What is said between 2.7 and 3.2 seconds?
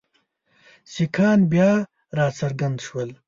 شول.